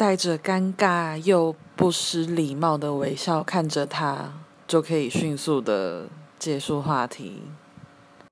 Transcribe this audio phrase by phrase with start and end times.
[0.00, 4.32] 带着尴尬又不失礼貌的微笑看着他
[4.66, 6.06] 就可以迅速的
[6.38, 7.42] 结束话题。